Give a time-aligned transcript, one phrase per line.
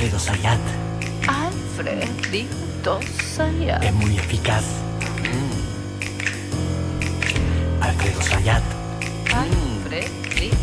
[0.00, 0.60] Alfredo Sayat.
[1.28, 3.00] Alfredito
[3.36, 3.84] Sayat.
[3.84, 4.64] Es muy eficaz.
[7.82, 8.62] Alfredo Sayat.
[9.30, 10.56] Alfredito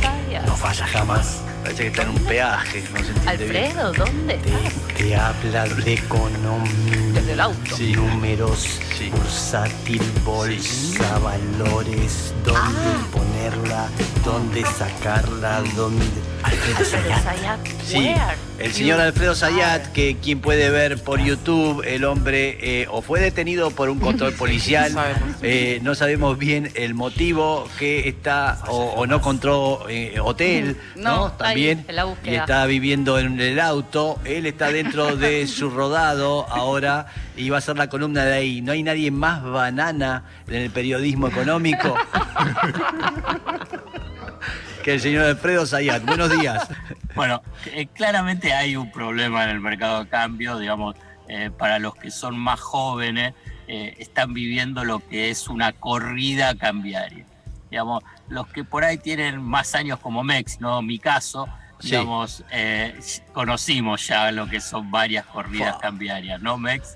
[0.00, 0.46] Sayat.
[0.46, 1.42] No falla jamás.
[1.62, 3.64] Parece que está en un peaje, no se entiende bien.
[3.66, 4.72] Alfredo, ¿dónde Te, estás?
[4.96, 7.03] te habla de economía.
[7.34, 7.76] Desde el auto.
[7.76, 7.92] Sí.
[7.92, 9.10] Números, Sí.
[9.10, 13.06] bursátil, bolsa, valores, dónde Ah.
[13.12, 13.88] ponerla,
[14.24, 16.04] dónde sacarla, dónde.
[16.44, 17.24] Alfredo Alfredo Sayat.
[17.24, 17.60] Sayat.
[17.86, 22.58] Sí, where el you señor Alfredo Sayat, que quien puede ver por YouTube, el hombre
[22.60, 24.94] eh, o fue detenido por un control policial,
[25.42, 31.16] eh, no sabemos bien el motivo que está o, o no encontró eh, hotel, ¿no?
[31.16, 36.46] No, También ahí, y está viviendo en el auto, él está dentro de su rodado
[36.50, 37.06] ahora
[37.36, 38.62] y va a ser la columna de ahí.
[38.62, 41.94] No hay nadie más banana en el periodismo económico.
[44.84, 46.04] que el señor Alfredo Sayat.
[46.04, 46.68] Buenos días.
[47.14, 50.94] Bueno, eh, claramente hay un problema en el mercado de cambio, digamos,
[51.28, 53.34] eh, para los que son más jóvenes,
[53.66, 57.24] eh, están viviendo lo que es una corrida cambiaria.
[57.70, 60.82] Digamos, los que por ahí tienen más años como Mex, ¿no?
[60.82, 61.48] Mi caso,
[61.80, 61.90] Sí.
[61.90, 62.98] digamos, eh,
[63.32, 66.94] conocimos ya lo que son varias corridas cambiarias, ¿no, Mex?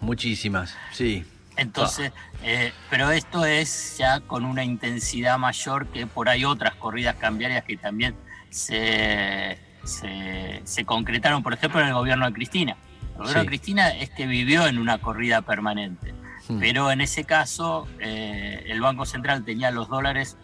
[0.00, 1.24] Muchísimas, sí.
[1.56, 7.16] Entonces, eh, pero esto es ya con una intensidad mayor que por ahí otras corridas
[7.16, 8.14] cambiarias que también
[8.48, 12.76] se, se, se concretaron, por ejemplo, en el gobierno de Cristina.
[13.12, 13.40] El gobierno Sí.
[13.40, 16.14] de Cristina es que vivió en una corrida permanente,
[16.48, 16.58] Hmm.
[16.58, 20.38] pero en ese caso eh, el Banco Central tenía los dólares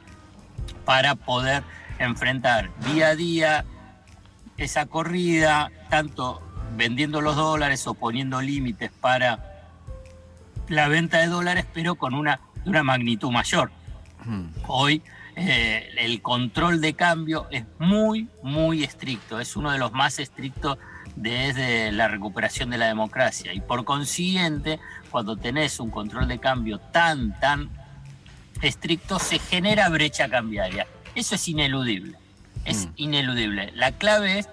[0.85, 1.63] para poder
[1.99, 3.65] enfrentar día a día
[4.59, 6.43] esa corrida, tanto
[6.77, 9.39] vendiendo los dólares o poniendo límites para
[10.69, 13.71] la venta de dólares, pero con una, de una magnitud mayor.
[14.25, 14.47] Hmm.
[14.67, 15.03] Hoy
[15.37, 20.79] eh, el control de cambio es muy, muy estricto, es uno de los más estrictos
[21.15, 23.53] desde la recuperación de la democracia.
[23.55, 24.79] Y por consiguiente,
[25.11, 27.71] cuando tenés un control de cambio tan, tan
[28.61, 30.87] estricto, se genera brecha cambiaria.
[31.15, 32.19] Eso es ineludible,
[32.65, 32.93] es Mm.
[32.97, 33.73] ineludible.
[33.75, 34.49] La clave es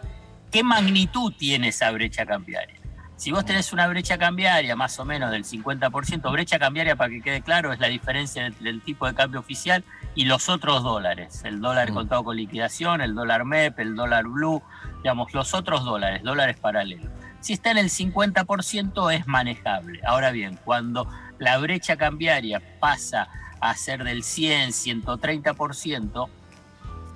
[0.53, 2.79] qué magnitud tiene esa brecha cambiaria.
[3.15, 7.21] Si vos tenés una brecha cambiaria más o menos del 50%, brecha cambiaria para que
[7.21, 9.83] quede claro es la diferencia entre el tipo de cambio oficial
[10.13, 11.93] y los otros dólares, el dólar Mm.
[11.95, 14.61] contado con liquidación, el dólar MEP, el dólar blue,
[14.97, 17.09] digamos, los otros dólares, dólares paralelos.
[17.39, 20.01] Si está en el 50% es manejable.
[20.05, 21.07] Ahora bien, cuando
[21.39, 23.27] la brecha cambiaria pasa
[23.59, 26.29] a ser del 100, 130%,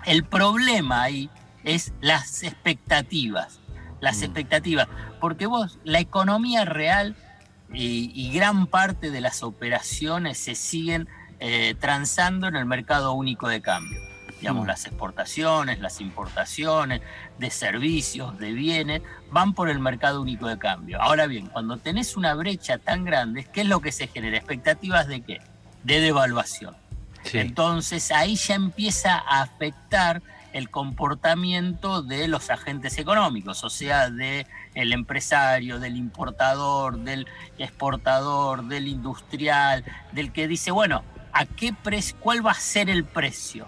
[0.06, 1.30] el problema ahí
[1.68, 3.60] es las expectativas.
[4.00, 4.24] Las Mm.
[4.24, 4.88] expectativas.
[5.20, 7.16] Porque vos, la economía real
[7.74, 11.08] y, y gran parte de las operaciones se siguen
[11.40, 14.00] eh, transando en el mercado único de cambio.
[14.40, 14.68] Digamos, Mm.
[14.68, 17.02] las exportaciones, las importaciones
[17.38, 19.02] de servicios, de bienes,
[19.32, 21.02] van por el mercado único de cambio.
[21.02, 24.38] Ahora bien, cuando tenés una brecha tan grande, ¿qué es lo que se genera?
[24.38, 25.42] ¿Expectativas de qué?
[25.84, 26.76] De devaluación.
[27.24, 27.40] Sí.
[27.40, 30.22] Entonces ahí ya empieza a afectar
[30.57, 37.28] el comportamiento de los agentes económicos, o sea, de el empresario, del importador, del
[37.59, 43.03] exportador, del industrial, del que dice, bueno, ¿a qué precio, cuál va a ser el
[43.03, 43.68] precio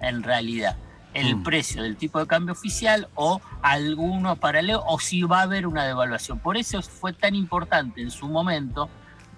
[0.00, 0.76] en realidad?
[1.14, 1.42] El Mm.
[1.42, 5.86] precio del tipo de cambio oficial o alguno paralelo o si va a haber una
[5.86, 6.38] devaluación.
[6.38, 8.90] Por eso fue tan importante en su momento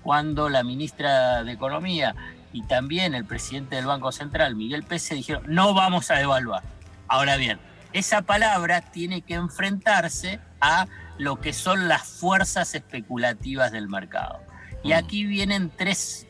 [0.03, 2.16] cuando la ministra de Economía
[2.53, 6.65] y también el presidente del Banco Central, Miguel Pese, dijeron, no vamos a devaluar.
[7.09, 7.59] Ahora bien,
[7.93, 10.87] esa palabra tiene que enfrentarse a
[11.19, 14.41] lo que son las fuerzas especulativas del mercado.
[14.85, 14.97] Y Mm.
[14.97, 16.27] aquí vienen tres,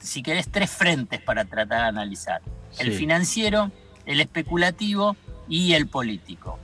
[0.00, 2.40] si querés, tres frentes para tratar de analizar.
[2.78, 3.70] El financiero,
[4.06, 5.16] el especulativo
[5.48, 6.58] y el político.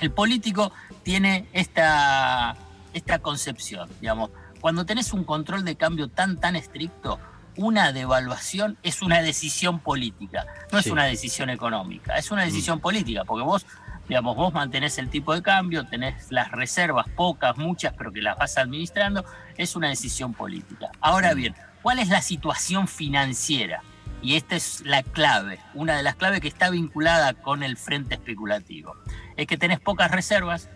[0.00, 2.56] El político tiene esta,
[2.92, 4.30] esta concepción, digamos,
[4.60, 7.18] cuando tenés un control de cambio tan, tan estricto,
[7.56, 13.24] una devaluación es una decisión política, no es una decisión económica, es una decisión política,
[13.24, 13.66] porque vos,
[14.08, 18.36] digamos, vos mantenés el tipo de cambio, tenés las reservas, pocas, muchas, pero que las
[18.36, 19.24] vas administrando,
[19.56, 20.90] es una decisión política.
[21.00, 23.82] Ahora bien, ¿cuál es la situación financiera?
[24.22, 28.14] Y esta es la clave, una de las claves que está vinculada con el frente
[28.14, 28.96] especulativo.
[29.36, 30.70] Es que tenés pocas reservas,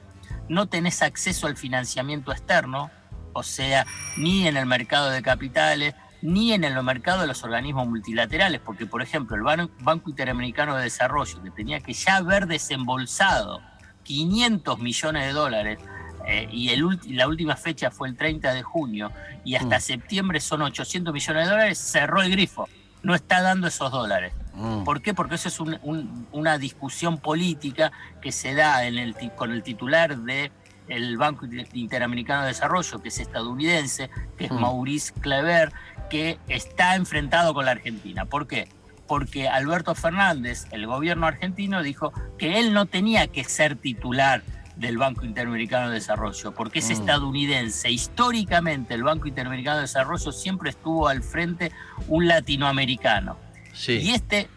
[0.48, 2.90] no tenés acceso al financiamiento externo,
[3.32, 3.86] o sea,
[4.16, 8.86] ni en el mercado de capitales, ni en el mercado de los organismos multilaterales, porque
[8.86, 13.60] por ejemplo el Ban- Banco Interamericano de Desarrollo, que tenía que ya haber desembolsado
[14.04, 15.78] 500 millones de dólares,
[16.26, 19.10] eh, y el la última fecha fue el 30 de junio,
[19.44, 19.80] y hasta Mm.
[19.80, 22.68] septiembre son 800 millones de dólares, cerró el grifo.
[23.00, 24.32] no está dando esos dólares.
[24.54, 24.82] Mm.
[24.82, 25.14] ¿Por qué?
[25.14, 29.52] Porque eso es un- un- una discusión política que se da en el, ti- con
[29.52, 30.50] el titular de
[30.88, 34.58] el Banco Inter- Interamericano de Desarrollo, que es estadounidense, que es Mm.
[34.60, 35.72] Maurice Kleber,
[36.08, 38.24] que está enfrentado con la Argentina.
[38.24, 38.68] ¿Por qué?
[39.06, 44.42] Porque Alberto Fernández, el gobierno argentino, dijo que él no tenía que ser titular
[44.76, 46.92] del Banco Interamericano de Desarrollo, porque es Mm.
[46.92, 47.90] estadounidense.
[47.90, 51.72] Históricamente el Banco Interamericano de Desarrollo siempre estuvo al frente
[52.06, 53.36] un latinoamericano.
[53.72, 53.94] Sí.
[53.94, 54.48] Y este,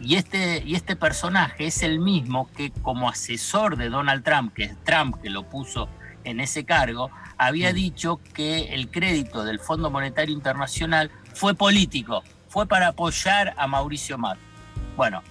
[0.00, 4.64] y, este, y este personaje es el mismo que como asesor de Donald Trump, que
[4.64, 5.88] es Trump que lo puso
[6.28, 7.74] en ese cargo, había Mm.
[7.74, 14.18] dicho que el crédito del Fondo Monetario Internacional fue político, fue para apoyar a Mauricio
[14.18, 14.42] Macri.
[14.96, 15.22] Bueno,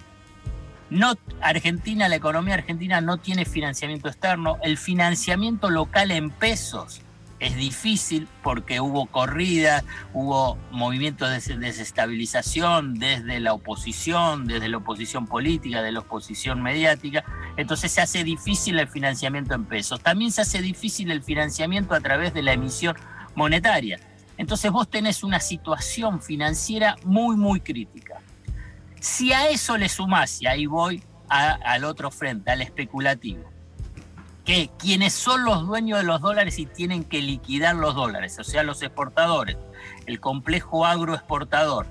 [0.90, 7.02] no, Argentina, la economía argentina no tiene financiamiento externo, el financiamiento local en pesos
[7.40, 14.78] es difícil porque hubo corridas, hubo movimientos de des- desestabilización desde la oposición, desde la
[14.78, 17.24] oposición política, de la oposición mediática,
[17.58, 20.00] entonces se hace difícil el financiamiento en pesos.
[20.00, 22.96] También se hace difícil el financiamiento a través de la emisión
[23.34, 23.98] monetaria.
[24.36, 28.20] Entonces vos tenés una situación financiera muy, muy crítica.
[29.00, 33.50] Si a eso le sumás, y ahí voy al otro frente, al especulativo,
[34.44, 38.44] que quienes son los dueños de los dólares y tienen que liquidar los dólares, o
[38.44, 39.56] sea, los exportadores,
[40.06, 41.88] el complejo agroexportador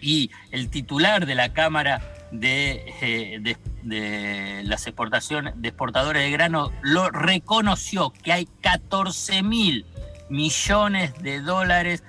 [0.00, 6.30] y el titular de la Cámara de, eh, de- de las exportaciones de exportadores de
[6.30, 9.86] grano lo reconoció que hay 14 mil
[10.28, 12.02] millones de dólares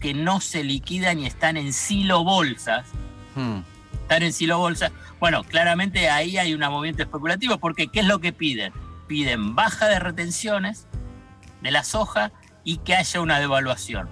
[0.00, 2.86] que no se liquidan y están en silo bolsas
[3.36, 3.60] Mm.
[4.02, 4.90] están en silo bolsa.
[5.20, 8.72] Bueno, claramente ahí hay un movimiento especulativo, porque ¿qué es lo que piden?
[9.06, 10.86] Piden baja de retenciones
[11.62, 12.30] de la soja
[12.64, 14.08] y que haya una devaluación.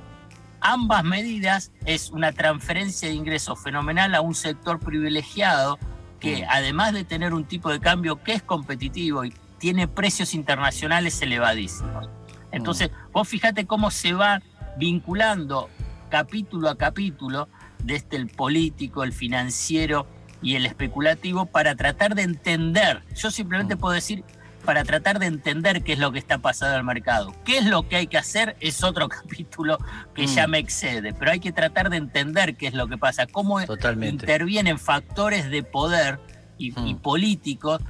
[0.62, 5.78] Ambas medidas es una transferencia de ingresos fenomenal a un sector privilegiado
[6.20, 11.20] que además de tener un tipo de cambio que es competitivo y tiene precios internacionales
[11.20, 12.08] elevadísimos.
[12.52, 14.40] Entonces, vos fíjate cómo se va
[14.76, 15.68] vinculando
[16.10, 17.48] capítulo a capítulo
[17.82, 20.06] desde el político, el financiero
[20.42, 23.78] y el especulativo para tratar de entender, yo simplemente Mm.
[23.78, 24.24] puedo decir,
[24.64, 27.34] para tratar de entender qué es lo que está pasando en el mercado.
[27.44, 28.56] ¿Qué es lo que hay que hacer?
[28.60, 29.78] Es otro capítulo
[30.14, 30.50] que ya Mm.
[30.50, 34.24] me excede, pero hay que tratar de entender qué es lo que pasa, cómo Totalmente.
[34.24, 36.18] intervienen factores de poder
[36.58, 36.98] y, y Mm.
[36.98, 37.80] políticos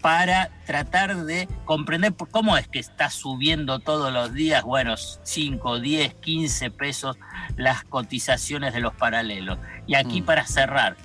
[0.00, 5.78] para tratar de comprender por- cómo es que está subiendo todos los días, bueno, 5,
[5.78, 7.16] 10, 15 pesos
[7.56, 9.58] las cotizaciones de los paralelos.
[9.86, 10.24] Y aquí Mm.
[10.24, 10.96] para cerrar,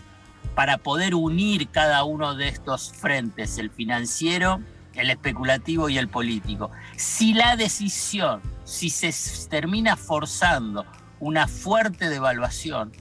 [0.56, 4.62] para poder unir cada uno de estos frentes, el financiero,
[4.98, 6.72] el especulativo y el político.
[6.96, 9.14] Si la decisión, si se
[9.50, 10.86] termina forzando
[11.20, 12.92] una fuerte devaluación,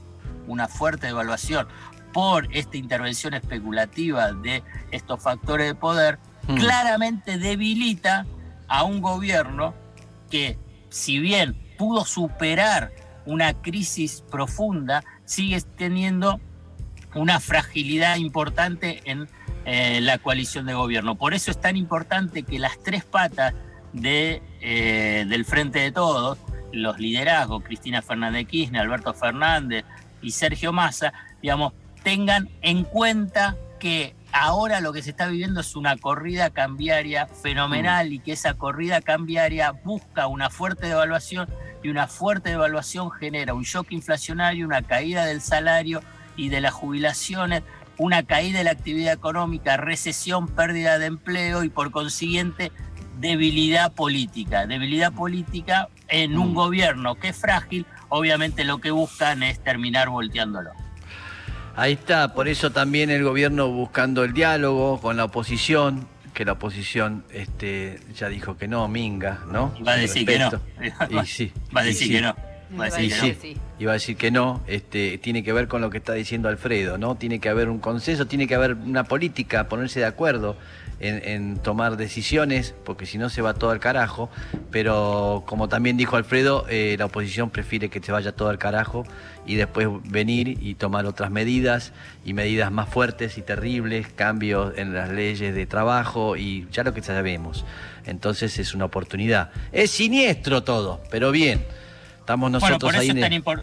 [0.47, 1.67] una fuerte devaluación
[2.13, 6.57] por esta intervención especulativa de estos factores de poder, Mm.
[6.57, 8.25] claramente debilita
[8.69, 9.75] a un gobierno
[10.31, 10.59] que,
[10.89, 12.93] si bien pudo superar
[13.27, 16.41] una crisis profunda, sigue teniendo
[17.15, 19.29] una fragilidad importante en
[19.67, 21.17] eh, la coalición de gobierno.
[21.17, 23.53] Por eso es tan importante que las tres patas
[23.93, 26.39] de, eh, del Frente de Todos,
[26.73, 29.85] los liderazgos, Cristina Fernández de Kirchner, Alberto Fernández
[30.23, 31.73] y Sergio Massa, digamos,
[32.03, 38.13] tengan en cuenta que ahora lo que se está viviendo es una corrida cambiaria fenomenal
[38.13, 41.49] y que esa corrida cambiaria busca una fuerte devaluación
[41.83, 46.03] y una fuerte devaluación genera un shock inflacionario, una caída del salario
[46.37, 47.63] y de las jubilaciones,
[47.99, 52.73] una caída de la actividad económica, recesión, pérdida de empleo y por consiguiente
[53.19, 54.67] debilidad política.
[54.67, 56.55] Debilidad política en un Mm.
[56.55, 60.71] gobierno que es frágil, obviamente lo que buscan es terminar volteándolo.
[61.75, 66.53] Ahí está, por eso también el gobierno buscando el diálogo con la oposición, que la
[66.53, 69.75] oposición este, ya dijo que no, minga, ¿no?
[69.87, 70.51] Va a decir que no.
[70.79, 71.21] Respeto.
[71.23, 71.53] Y sí.
[71.75, 72.13] Va a decir sí.
[72.15, 72.37] que no.
[72.79, 73.41] Va a decir que no.
[73.41, 73.57] sí.
[73.79, 76.99] iba a decir que no, este, tiene que ver con lo que está diciendo Alfredo,
[76.99, 77.15] ¿no?
[77.15, 80.57] Tiene que haber un consenso, tiene que haber una política, ponerse de acuerdo
[80.99, 84.31] en, en tomar decisiones, porque si no se va todo al carajo.
[84.71, 89.05] Pero como también dijo Alfredo, eh, la oposición prefiere que se vaya todo al carajo
[89.47, 91.93] y después venir y tomar otras medidas
[92.25, 96.93] y medidas más fuertes y terribles, cambios en las leyes de trabajo y ya lo
[96.93, 97.65] que sabemos.
[98.07, 99.51] Entonces es una oportunidad.
[99.73, 101.65] Es siniestro todo, pero bien.
[102.27, 103.63] Estamos Bueno, nosotros por ahí eso, es tan impor-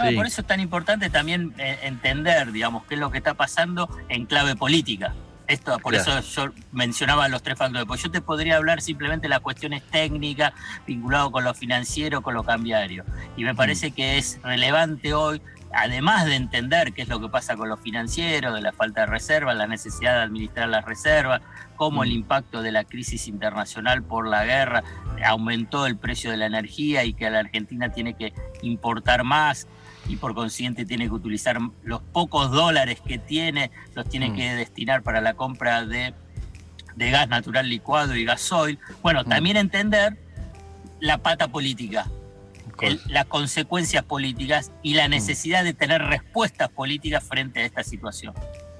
[0.00, 0.16] no, Sí.
[0.16, 3.88] por eso es tan importante también eh, entender, digamos, qué es lo que está pasando
[4.08, 5.14] en clave política.
[5.48, 6.18] Esto, por Claro.
[6.20, 9.82] eso yo mencionaba los tres factores, porque yo te podría hablar simplemente de las cuestiones
[9.90, 10.52] técnicas
[10.86, 13.04] vinculado con lo financiero, con lo cambiario.
[13.36, 15.40] Y me parece que es relevante hoy,
[15.72, 19.06] además de entender qué es lo que pasa con lo financiero, de la falta de
[19.06, 21.40] reservas, la necesidad de administrar las reservas,
[21.76, 22.14] cómo el Mm.
[22.14, 24.82] impacto de la crisis internacional por la guerra
[25.24, 29.66] aumentó el precio de la energía y que la Argentina tiene que importar más
[30.08, 34.34] y por consiguiente tiene que utilizar los pocos dólares que tiene, los tiene Mm.
[34.36, 36.14] que destinar para la compra de,
[36.96, 38.78] de gas natural licuado y gasoil.
[39.02, 39.28] Bueno, Mm.
[39.28, 40.16] también entender
[41.00, 42.06] la pata política,
[42.80, 44.96] el- las consecuencias políticas y Mm.
[44.96, 48.34] la necesidad de tener respuestas políticas frente a esta situación.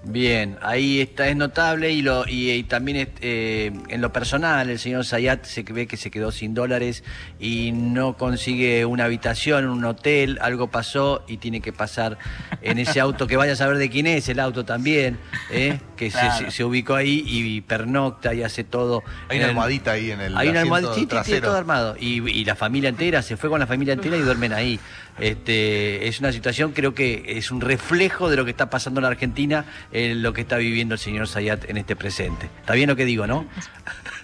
[0.05, 4.79] Bien, ahí está, es notable y, lo, y, y también eh, en lo personal el
[4.79, 7.03] señor Zayat se ve que se quedó sin dólares
[7.41, 12.17] y no consigue una habitación en un hotel, algo pasó y tiene que pasar
[12.63, 15.19] en ese auto, que vaya a saber de quién es el auto también,
[15.51, 15.81] ¿eh?
[15.97, 16.45] que se- Claro.
[16.47, 19.03] se, se ubicó ahí y pernocta y hace todo.
[19.29, 21.97] Hay una el- almohadita ahí en el Hay una almohadita, sí, todo armado.
[21.99, 24.79] Y, y la familia entera, se fue con la familia entera y duermen ahí.
[25.21, 29.03] Este, es una situación, creo que es un reflejo de lo que está pasando en
[29.03, 32.49] la Argentina, eh, lo que está viviendo el señor Zayat en este presente.
[32.61, 33.47] ¿Está bien lo que digo, no?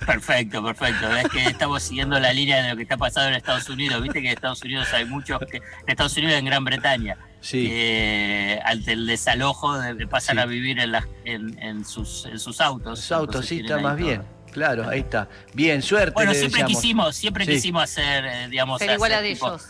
[0.06, 1.10] Perfecto, perfecto.
[1.16, 4.02] Es que estamos siguiendo la línea de lo que está pasando en Estados Unidos.
[4.02, 5.58] Viste que en Estados Unidos hay muchos que.
[5.58, 7.16] En Estados Unidos y en Gran Bretaña.
[7.40, 7.66] Sí.
[7.68, 10.42] que ante el desalojo de- pasan Sí.
[10.42, 13.12] a vivir en, las- en, en sus, en sus autos.
[13.12, 14.06] Autos, sí, está más todo.
[14.06, 14.22] bien.
[14.50, 15.28] Claro, ahí está.
[15.52, 16.12] Bien, suerte.
[16.14, 16.80] Bueno, siempre deseamos.
[16.80, 17.52] quisimos, siempre Sí.
[17.52, 19.66] quisimos hacer, eh, digamos, Ser igual a tipo ellos.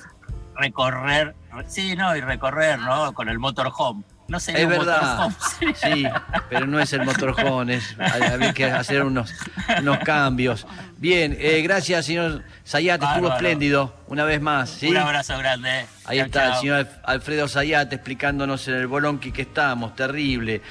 [0.57, 1.35] Recorrer,
[1.67, 3.13] sí, no, y recorrer, ¿no?
[3.15, 4.03] Con el motorhome.
[4.27, 5.29] No sería Es un verdad.
[5.29, 6.05] motorhome, Sí,
[6.49, 9.35] pero no es el motorhome, es, había que hacer unos,
[9.81, 10.67] unos cambios.
[10.97, 13.35] Bien, eh, gracias, señor Zayat, estuvo Bárbaro.
[13.35, 14.71] espléndido, una vez más.
[14.71, 14.89] ¿sí?
[14.89, 15.85] Un abrazo grande.
[16.07, 20.63] Ahí Chau, está el señor Alf- Alfredo Zayat explicándonos en el bolonqui que estamos, terrible.